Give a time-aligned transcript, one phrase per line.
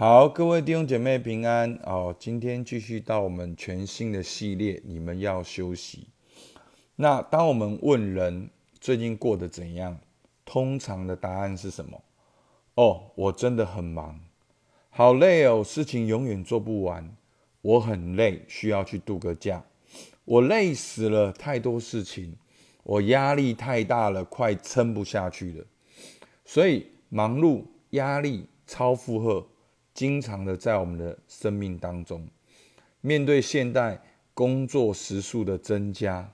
[0.00, 2.16] 好，各位弟兄姐妹平安哦。
[2.18, 6.06] 今天继续到我们全新的系列，你们要休息。
[6.96, 8.48] 那当我们问人
[8.80, 9.98] 最近过得怎样，
[10.46, 12.02] 通常的答案是什么？
[12.76, 14.18] 哦，我真的很忙，
[14.88, 17.14] 好累哦，事情永远做不完。
[17.60, 19.62] 我很累，需要去度个假。
[20.24, 22.34] 我累死了，太多事情，
[22.84, 25.66] 我压力太大了，快撑不下去了。
[26.46, 29.46] 所以忙碌、压力、超负荷。
[30.00, 32.26] 经常的在我们的生命当中，
[33.02, 34.02] 面对现代
[34.32, 36.32] 工作时数的增加，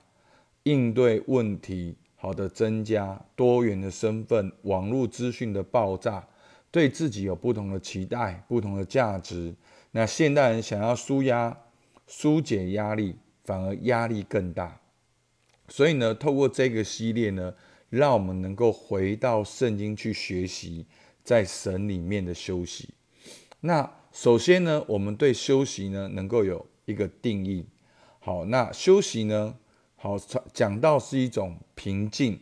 [0.63, 6.25] 应对问题好的增加，多元的身份，网络资讯的爆炸，
[6.71, 9.53] 对自己有不同的期待，不同的价值。
[9.91, 11.57] 那现代人想要舒压、
[12.07, 14.79] 疏解压力，反而压力更大。
[15.67, 17.53] 所以呢，透过这个系列呢，
[17.89, 20.85] 让我们能够回到圣经去学习，
[21.21, 22.93] 在神里面的休息。
[23.61, 27.65] 那首先呢，我们对休息呢能够有一个定义。
[28.19, 29.55] 好，那休息呢，
[29.95, 30.17] 好
[30.53, 32.39] 讲到是一种平静、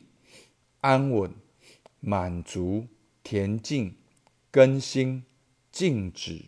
[0.82, 1.34] 安稳、
[2.00, 2.86] 满足、
[3.24, 3.96] 恬静、
[4.52, 5.24] 更新、
[5.72, 6.46] 静止、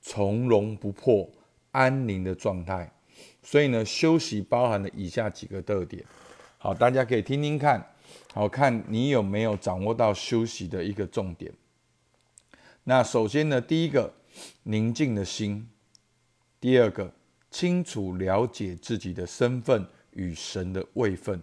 [0.00, 1.30] 从容不迫、
[1.70, 2.92] 安宁的状态。
[3.42, 6.04] 所以呢，休息包含了以下几个特点。
[6.58, 7.94] 好，大家可以听听看，
[8.34, 11.52] 好看你有没有掌握到休息的一个重点。
[12.84, 14.12] 那首先呢，第一个
[14.62, 15.66] 宁静的心；
[16.60, 17.12] 第二个
[17.50, 21.40] 清楚了解自己的身份与神的位分。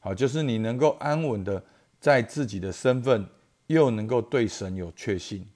[0.00, 1.62] 好，就是你能够安稳的
[1.98, 3.26] 在自己的身份，
[3.68, 5.46] 又能够对神有确信。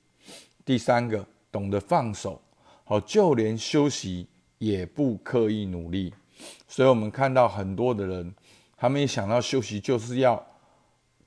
[0.64, 2.40] 第三个懂得放手，
[2.84, 4.26] 好，就连休息
[4.58, 6.12] 也不刻意努力。
[6.66, 8.34] 所以我们看到很多的人，
[8.76, 10.46] 他们一想到休息，就是要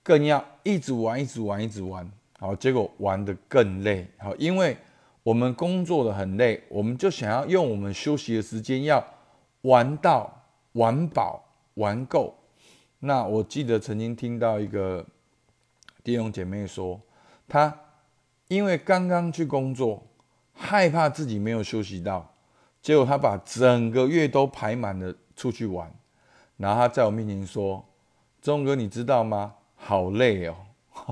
[0.01, 2.09] 更要一直玩，一直玩，一直玩。
[2.39, 4.07] 好，结果玩得更累。
[4.17, 4.75] 好，因为
[5.23, 9.05] 我们工作的很累，我们就想要用我们休息的时间要
[9.61, 11.43] 玩到玩饱
[11.75, 12.35] 玩够。
[12.99, 15.05] 那我记得曾经听到一个
[16.03, 16.99] 弟兄姐妹说，
[17.47, 17.75] 她
[18.47, 20.03] 因为刚刚去工作，
[20.53, 22.33] 害怕自己没有休息到，
[22.81, 25.91] 结果她把整个月都排满了出去玩。
[26.57, 27.85] 然后她在我面前说
[28.41, 29.53] ：“钟哥，你知道吗？
[29.75, 30.55] 好累哦。”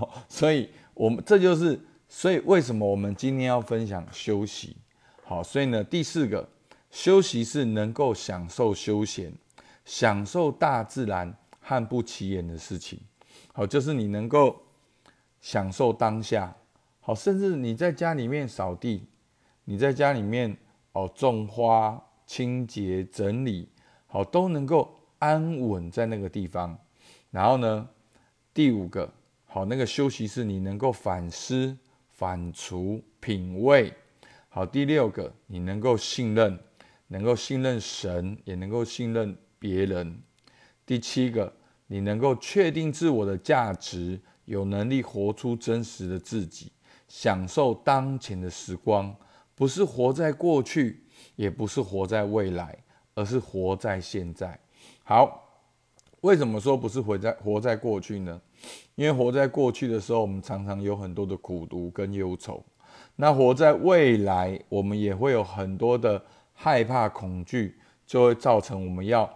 [0.28, 0.70] 所以。
[0.96, 1.80] 我们这就是，
[2.12, 4.76] 所以为什么我们今天要分享休息？
[5.24, 6.50] 好，所以呢，第四个
[6.90, 9.32] 休息是能够享受休闲，
[9.86, 13.00] 享受大自然和不起眼的事情。
[13.54, 14.60] 好，就是你能够
[15.40, 16.54] 享受当下。
[17.00, 19.08] 好，甚至你在家里面扫地，
[19.66, 20.58] 你在家里面
[20.94, 23.70] 哦种花、清洁、整理，
[24.08, 26.76] 好都能够安稳在那个地方。
[27.30, 27.88] 然后呢，
[28.52, 29.14] 第五个。
[29.52, 31.76] 好，那个休息是你能够反思、
[32.20, 33.94] 反刍、品味。
[34.50, 36.60] 好，第六个，你能够信任，
[37.08, 40.22] 能够信任神，也能够信任别人。
[40.86, 41.54] 第七个，
[41.88, 46.74] 你能够确定自我的价值，有能力活出真实的自己，
[47.08, 49.16] 享受当前的时光，
[49.56, 51.02] 不是活在过去，
[51.38, 52.78] 也不是活在未来，
[53.16, 54.60] 而是活在现在。
[55.06, 55.46] 好。
[56.22, 58.42] 为什么说不是活在活在过去呢？
[58.96, 62.64] 因为活在过去的时候，我们常常有很多的苦读跟忧愁。
[63.16, 66.22] 那活在未来，我们也会有很多的
[66.54, 69.30] 害怕、恐惧，就会造成我们要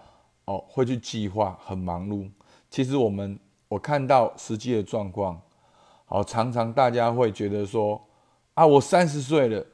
[0.45, 2.29] 哦会去计划，很忙碌。
[2.69, 5.41] 其实我们我看到实际的状况，
[6.06, 8.01] 好常常大家会觉得说
[8.53, 9.66] 啊，我三十岁了，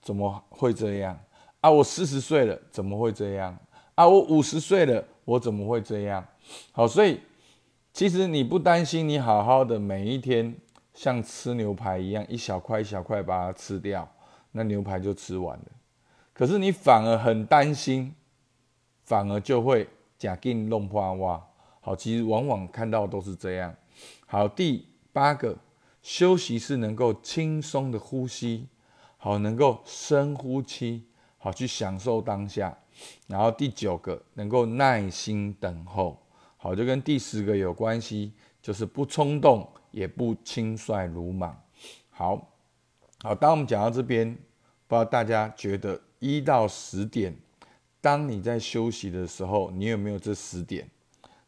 [0.00, 1.18] 怎么会这样？
[1.60, 3.56] 啊，我四十岁了，怎么会这样？
[3.94, 5.04] 啊，我五十岁了。
[5.28, 6.26] 我怎么会这样？
[6.72, 7.20] 好，所以
[7.98, 10.54] 其实你不担心，你好好的每一天
[10.94, 14.08] 像吃牛排一样，一小块一小块把它吃掉，
[14.52, 15.64] 那牛排就吃完了。
[16.32, 18.14] 可是你反而很担心，
[19.02, 21.44] 反而就会假定弄花哇。
[21.80, 23.74] 好，其实往往看到都是这样。
[24.26, 25.56] 好，第八个
[26.00, 28.68] 休息是能够轻松的呼吸，
[29.16, 31.02] 好，能够深呼吸，
[31.36, 32.78] 好去享受当下。
[33.26, 36.16] 然后第九个能够耐心等候，
[36.68, 38.30] 好，就跟第十个有关系，
[38.60, 41.58] 就是不冲动也不轻率鲁莽。
[42.10, 42.52] 好，
[43.22, 44.34] 好，当我们讲到这边，
[44.86, 47.34] 不知道大家觉得一到十点，
[48.02, 50.86] 当你在休息的时候，你有没有这十点？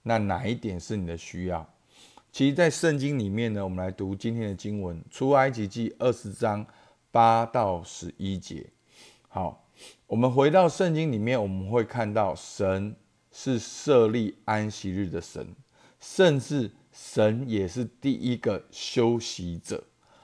[0.05, 1.69] 那哪一点是你的需要？
[2.33, 6.65] 其实，在圣经里面呢，我们来读今天的经文，出埃及记二十章
[7.11, 8.67] 八到十一节。
[9.29, 9.67] 好。
[10.07, 12.95] 我们回到圣经里面，我们会看到神
[13.33, 15.47] 是设立安息日的神，
[16.01, 19.83] 甚至神也是第一个休息者。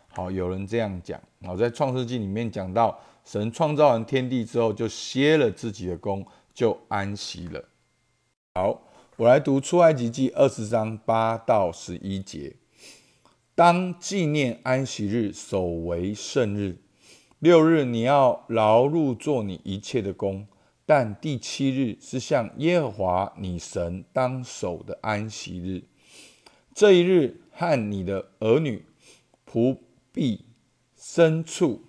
[0.09, 1.21] 好，有人这样讲。
[1.43, 7.63] 好，在创世纪里面讲到，神创造完天地之后，就歇了自己的功，就安息了。
[8.55, 8.83] 好，
[9.17, 12.57] 我来读出埃及记二十章八到十一节。
[13.55, 16.79] 当纪念安息日，守为圣日。
[17.39, 20.47] 六日你要劳碌做你一切的工，
[20.87, 25.83] 但第七日是向耶和华你神当守的安息日。
[26.73, 28.87] 这一日，和你的儿女、
[29.45, 29.77] 仆
[30.13, 30.47] 婢、
[30.97, 31.83] 牲畜，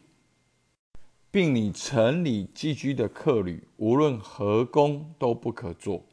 [1.31, 6.03] 并你城里寄居的客旅，无论何工都不可做，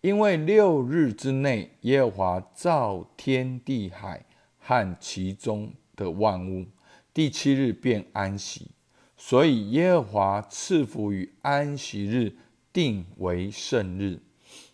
[0.00, 4.26] 因为六日之内，耶和华造天地海。
[4.68, 6.66] 和其中的万物，
[7.14, 8.72] 第七日便安息，
[9.16, 12.36] 所以耶和华赐福于安息日，
[12.72, 14.20] 定为圣日。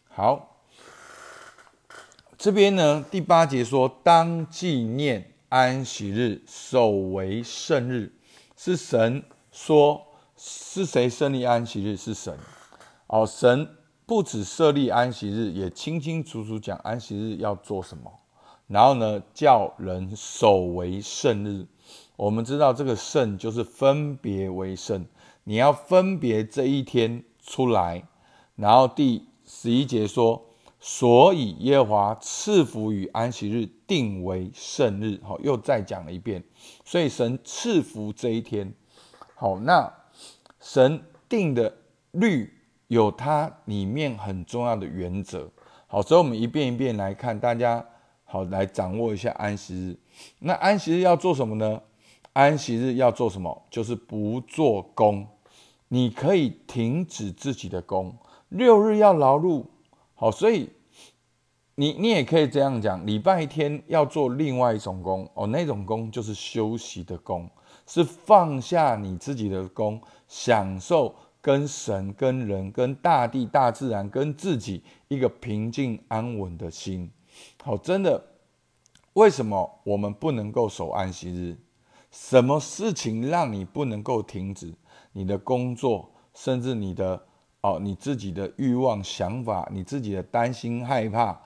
[0.09, 0.65] 好，
[2.37, 8.13] 这边呢，第八节说，当纪念安息日，守为圣日，
[8.57, 9.23] 是神
[9.53, 10.07] 说，
[10.37, 11.97] 是谁设立安息日？
[11.97, 12.37] 是神。
[13.07, 13.69] 哦，神
[14.05, 18.13] 不止设立安息日，也清清楚楚讲安息日要做什么。
[18.67, 21.67] 然后呢，叫人守为圣日。
[22.17, 25.07] 我们知道这个圣就是分别为圣，
[25.45, 28.05] 你要分别这一天出来。
[28.55, 30.45] 然后第十一节说，
[30.79, 35.19] 所以耶和华赐福与安息日，定为圣日。
[35.23, 36.45] 好，又再讲了一遍。
[36.85, 38.73] 所以神赐福这一天。
[39.35, 39.93] 好，那
[40.61, 41.75] 神定的
[42.13, 42.53] 律
[42.89, 45.51] 有它里面很重要的原则。
[45.87, 47.85] 好，所以我们一遍一遍来看，大家。
[48.25, 49.97] 好，来掌握一下安息日。
[50.39, 51.83] 那安息日要做什么呢？
[52.33, 53.63] 安息日要做什么？
[53.71, 55.27] 就是不做工。
[55.89, 58.17] 你可以停止自己的工。
[58.49, 59.67] 六日要劳碌。
[60.15, 60.71] 好，所以
[61.75, 65.29] 你你也可以这样讲：礼拜天要做另外一种工。
[65.35, 67.51] 哦，那种工就是休息的工，
[67.87, 77.11] 是放下你自己的工，享受跟神、跟人、跟大地、大自然、跟自己一个平静安稳的心。
[77.63, 78.23] 好，真的，
[79.15, 81.59] 为什么我们不能够守安息日？
[82.13, 84.73] 什么事情让你不能够停止
[85.13, 87.21] 你的工作，甚至你的
[87.63, 91.37] 哦，你自己的欲望、想法，你自己的担心、害怕，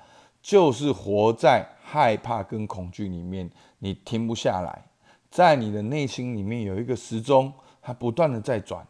[0.43, 4.85] 就是活在害怕跟恐惧里面，你停不下来，
[5.31, 8.87] 在你的内心里面有一个时钟，它不断的在转。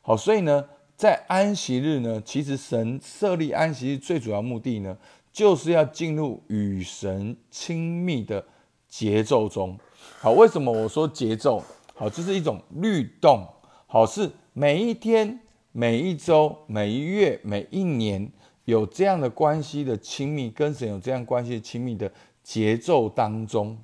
[0.00, 0.64] 好，所以呢，
[0.96, 4.96] 在安息日呢，其实神设立安息日最主要目的呢。
[5.32, 8.42] 就是要进入与神亲密的
[8.88, 9.78] 节奏中。
[10.18, 11.62] 好，为什么我说节奏？
[11.94, 13.46] 好，这是一种律动。
[13.86, 15.40] 好，是每一天、
[15.72, 18.30] 每一周、每一月、每一年
[18.64, 22.10] 有这样的关系的亲密，跟神有这样关系的亲密的
[22.42, 23.78] 节奏当中，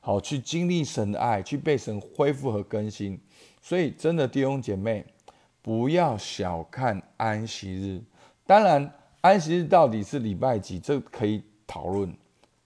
[0.00, 3.18] 好去经历神的爱，去被神恢复和更新。
[3.60, 5.04] 所以，真的弟兄姐妹，
[5.60, 8.00] 不要小看安息日。
[8.46, 8.92] 当然。
[9.22, 10.80] 安息日到底是礼拜几？
[10.80, 12.12] 这可以讨论，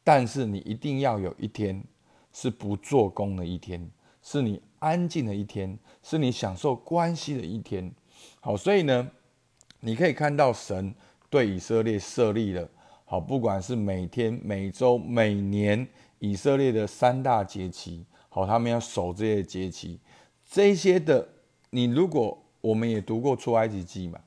[0.02, 1.84] 但是你一定要有一天
[2.36, 3.90] 是不做工的一天，
[4.22, 7.90] 是你安静的一天，是你享受关系的一天。
[8.40, 9.10] 好，所以呢，
[9.80, 10.94] 你可以看到神
[11.30, 12.68] 对以色列设立了
[13.06, 15.88] 好，不管是每天、每周、每年
[16.18, 19.98] 以色列的三大节期，好，他们要守这些节期，
[20.44, 21.26] 这些的，
[21.70, 24.20] 你如果我们也读过出埃及记嘛。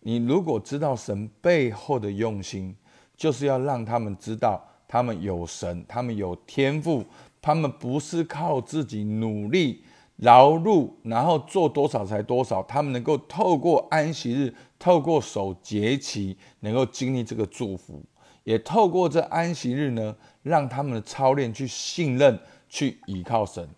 [0.00, 2.76] 你如果知道神背后的用心，
[3.16, 7.04] 就是要让他们知道，他们有神，他们有天赋，
[7.40, 9.82] 他们不是靠自己努力
[10.16, 18.02] 劳碌，然后做多少才多少，他们能够透过安息日，透过守节期，能够经历这个祝福，
[18.44, 22.38] 也透过这安息日呢，让他们的操练去信任，
[22.68, 23.68] 去依靠神。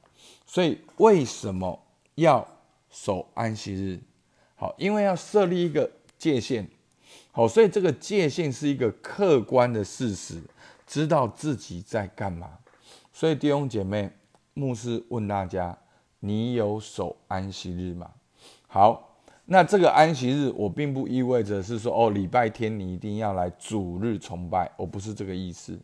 [0.47, 1.79] 所以为什么
[2.15, 2.47] 要
[2.91, 4.01] 守安息日？
[4.57, 5.91] 好，因为要设立一个。
[6.19, 6.69] 界限，
[7.31, 10.43] 好，所以这个界限是一个客观的事实，
[10.85, 12.59] 知道自己在干嘛。
[13.19, 14.09] 所以弟兄姐妹，
[14.55, 15.77] 牧师问大家：
[16.21, 18.09] 你有守安息日吗？
[18.69, 25.77] 好，那这个安息日，我并不意味着是说哦，礼拜天你一定要来主日崇拜，我不是这个意思。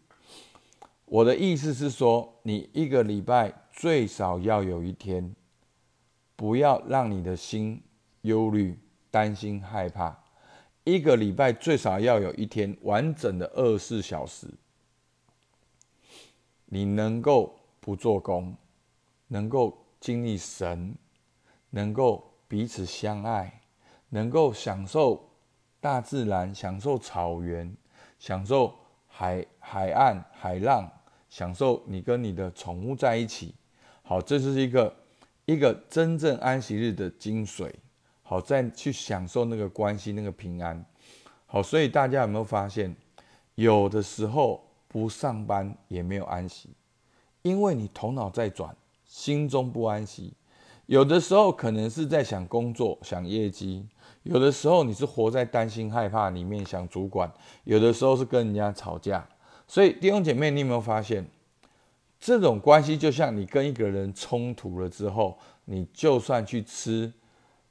[1.07, 5.35] 我的意思是说，你一个礼拜最少要有一天，
[6.37, 7.83] 不要让你的心
[8.21, 8.79] 忧虑、
[9.11, 10.17] 担心、害怕。
[10.85, 14.47] 一个礼拜最少要有一天完整的二十四小时，
[16.75, 18.53] 你能够不做工，
[19.29, 20.93] 能够经历神，
[21.71, 23.61] 能够彼此相爱，
[24.09, 25.25] 能够享受
[25.79, 27.73] 大自然，享受草原，
[28.19, 28.75] 享受
[29.07, 30.91] 海海岸海浪，
[31.31, 33.55] 享受你跟你的宠物在一起。
[34.03, 34.97] 好，这就是一个
[35.45, 37.73] 一个真正安息日的精髓。
[38.25, 40.85] 好，再去享受那个关系，那个平安。
[41.47, 42.97] 好，所以大家有没有发现，
[43.55, 44.61] 有的时候
[44.95, 46.69] 不上班也没有安息，
[47.43, 48.73] 因为你头脑在转，
[49.05, 50.33] 心中不安息。
[50.87, 53.85] 有的时候可能是在想工作、想业绩；
[54.23, 57.29] 有的时候你是活在担心、害怕里面，想主管；
[57.65, 59.27] 有的时候是跟人家吵架。
[59.67, 61.29] 所以弟兄姐妹，你有没有发现？
[62.21, 67.13] 这种关系就像你跟一个人冲突了之后，你就算去吃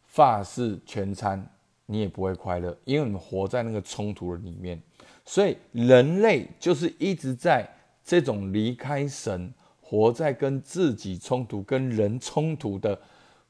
[0.07, 1.49] 法式全餐，
[1.85, 4.83] 你也不会快乐，因为你活在那个冲突的里面。
[5.25, 7.67] 所以人类就是一直在
[8.03, 12.99] 这种离开神，活在跟自己冲突、跟人冲突的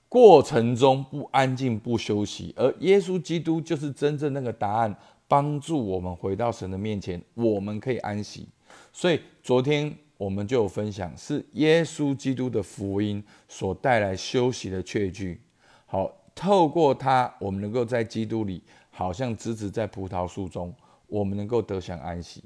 [0.08, 2.54] 过程中，不安静、不休息。
[2.56, 4.96] 而耶稣基督就是真正那个答案，
[5.28, 8.48] 帮助我们回到神的面前，我们可以安息。
[8.92, 9.96] 所以昨天。
[10.16, 15.42] 我们就有分享，是耶稣基督的福音所带来休息的确据。
[15.86, 20.74] 好，透过它，我们能够在基督里，好像枝子在葡萄树中，
[21.14, 22.44] 我们能够得享安息。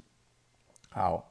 [0.90, 1.26] 好，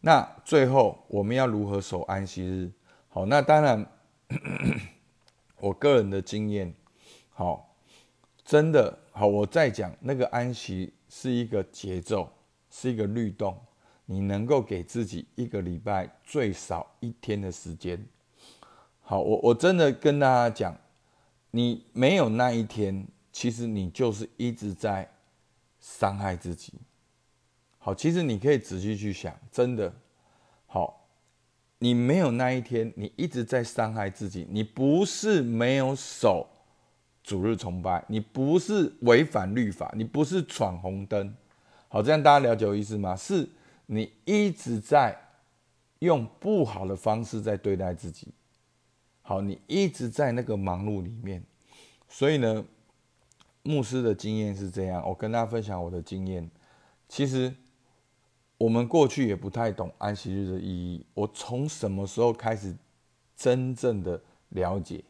[0.00, 2.70] 那最后我们要如何守安息日？
[3.08, 3.84] 好，那当然，
[5.58, 6.72] 我个人的经验，
[7.30, 7.74] 好，
[8.44, 12.30] 真的好，我再讲那个安息是一个节奏，
[12.70, 13.58] 是一个律动。
[14.06, 18.06] 你能够给自己一个礼拜最少一天的时间。
[19.02, 20.76] 好，我我真的跟大家讲，
[21.50, 25.10] 你没有那一天，其实你就是一直在
[25.96, 26.74] 伤害自己。
[27.78, 29.92] 好，其实你可以仔细去想，真的
[30.66, 31.08] 好，
[31.78, 34.46] 你没有那一天，你一直在伤害自己。
[34.50, 36.46] 你不是没有守
[37.22, 41.34] 主日崇拜，你不是违反律法，你不是闯红灯。
[41.88, 43.16] 好，这样大家了解我意思吗？
[43.16, 43.48] 是。
[43.90, 45.18] 你一直在
[46.00, 48.34] 用不好的方式在对待自己，
[49.22, 51.42] 好，你一直在那个忙碌里面，
[52.06, 52.62] 所以呢，
[53.68, 56.50] 牧师的经验是这样，我跟大家分享我的经验。
[57.06, 57.54] 其实
[58.56, 62.74] 我们过去也不太懂安息日的意义，我从什么时候开始
[63.36, 65.04] 真正的了解，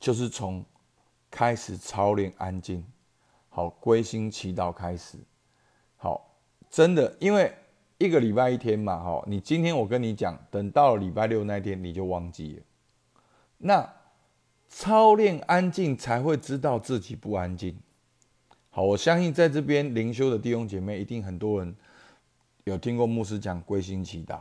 [0.00, 0.64] 就是从
[1.30, 2.84] 开始操练安静，
[3.48, 5.16] 好，归心祈祷开始，
[5.96, 6.36] 好，
[6.68, 7.54] 真的，因为。
[7.96, 12.62] 一个礼拜一天嘛，哈，你今天我跟你讲，等到了礼拜六那天你就忘记了。
[13.56, 13.94] 那
[14.68, 17.78] 操练安静才会知道自己不安静。
[18.76, 21.72] 好，我相信在这边灵修的弟兄姐妹一定很多人
[22.64, 24.40] 有听过牧师讲归心祈祷，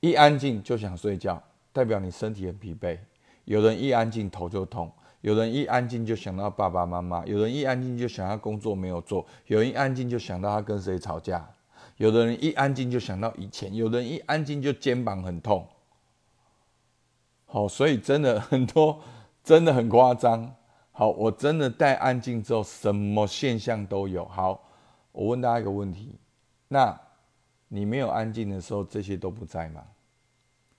[0.00, 2.96] 一安静就想睡觉，代表你身体很疲惫。
[3.44, 4.90] 有人一安静头就痛，
[5.20, 11.46] 有人一安静就想到爸爸妈妈，有人一安静就想要工作没有做，有人一安静就想到他跟谁吵架。
[11.98, 15.68] 有的人一安静就想到以前，有人一安静就肩膀很痛。
[17.44, 19.02] 好，所以真的很多，
[19.44, 20.54] 真的很夸张。
[21.00, 24.22] 好，我真的带安静之后，什么现象都有。
[24.26, 24.62] 好，
[25.12, 26.18] 我问大家一个问题：
[26.68, 27.00] 那
[27.68, 29.82] 你没有安静的时候，这些都不在吗？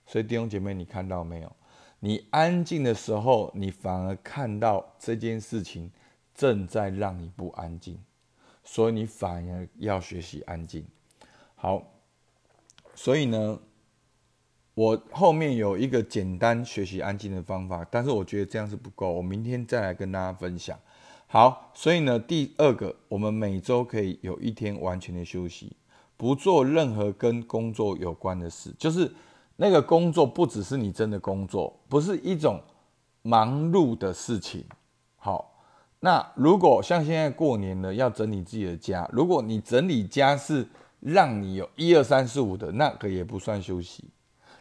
[0.06, 1.52] 所以弟兄姐妹，你看到没有？
[1.98, 5.90] 你安静的时候，你反而看到这件事情
[6.32, 7.98] 正在让你不安静，
[8.62, 10.86] 所以你反而要学习安静。
[11.56, 11.82] 好，
[12.94, 13.58] 所以呢，
[14.74, 20.78] 我后面有一个简单学习安静的方法，但是我觉得这样是不够，我明天再来跟大家分享。
[21.26, 25.76] 好，所以呢，第二个，我们每周可以有一天完全的休息，
[26.16, 29.12] 不做任何跟工作有关的事，就是
[29.56, 32.60] 那个工作不只是你真的工作，不是一种
[33.22, 34.64] 忙碌的事情。
[35.16, 35.54] 好，
[36.00, 40.66] 那如果像现在过年了，要整理自己的家，如果你整理家是。
[41.04, 44.04] 让你有一二三四五的那个也不算休息。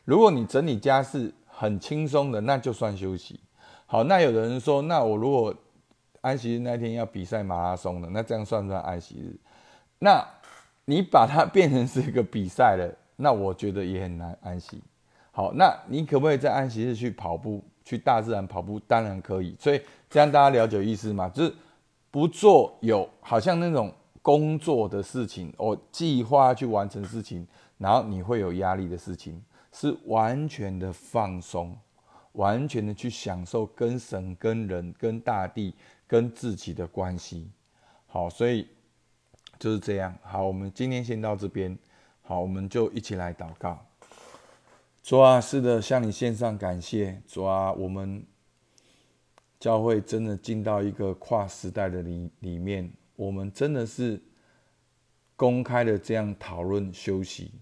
[0.05, 3.39] 如果你整理家事很轻松的，那就算休息。
[3.85, 5.53] 好，那有的人说，那我如果
[6.21, 9.35] 安息日那天要比赛马拉松的，那这样算不算安息日？
[9.99, 10.25] 那
[10.85, 14.81] 你把它变成是一个比赛了，那我觉得也很难安息。
[15.31, 18.79] 好，那你可不可以在安息日去跑步，去大自然跑步？
[18.81, 19.55] 当然可以。
[19.59, 21.29] 所以这样大家了解意思吗？
[21.29, 21.53] 就是
[22.09, 23.93] 不做有好像那种。
[24.23, 27.47] 工作的事情，我计划去完成事情，
[27.79, 29.41] 然后你会有压力的事情，
[29.73, 31.77] 是完全的放松，
[32.33, 35.73] 完全的去享受跟神、跟人、跟大地、
[36.07, 37.49] 跟自己的关系。
[38.07, 38.67] 好，所以
[39.57, 40.13] 就是这样。
[40.21, 41.77] 好，我们今天先到这边。
[42.21, 43.85] 好，我们就一起来祷告。
[45.03, 47.21] 主啊，是的，向你献上感谢。
[47.27, 48.25] 主啊，我们
[49.59, 52.91] 教会真的进到一个跨时代的里里面。
[53.15, 54.21] 我们真的是
[55.35, 57.53] 公开的这样讨论休息，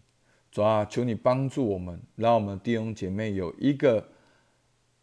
[0.51, 4.07] 主啊，求你帮助我们，让我们弟兄姐妹有一个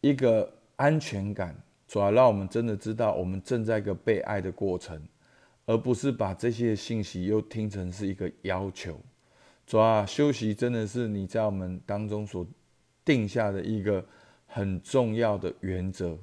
[0.01, 5.01] 一个安全感，主要让我们真的知道我们正在一个被爱的过程，
[5.65, 9.01] 而不是把这些信息又听成是一个要求。
[9.67, 12.47] 主要休息真的是你在我们当中所
[13.05, 14.05] 定下的一个
[14.47, 16.17] 很重要的原则。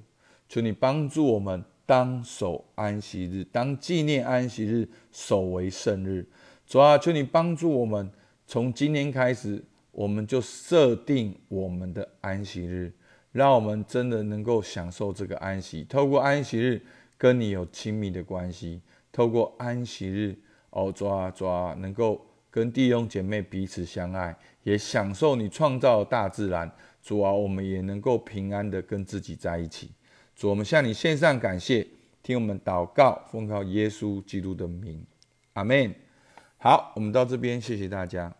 [0.48, 6.26] 求你帮助我们当守安息日，当纪念安息日，守为圣日。
[6.66, 8.10] 主啊，求你帮助我们，
[8.54, 9.60] 从今天开始，
[9.92, 12.94] 我们就设定我们的安息日，
[13.32, 15.84] 让我们真的能够享受这个安息。
[15.86, 16.80] 透过安息日
[17.18, 18.80] 跟你有亲密的关系，
[19.12, 20.38] 透过安息日
[20.70, 26.72] 哦，抓啊，主啊，能够跟弟兄姐妹彼此相爱，也享受你创造的大自然。
[27.02, 29.90] 主啊，我们也能够平安的跟自己在一起。
[30.36, 31.88] 主，我们向你献上感谢，
[32.22, 35.04] 听我们祷告，奉靠耶稣基督的名，
[35.54, 35.92] 阿门。
[36.60, 38.32] 好，我们到这边，谢谢大家。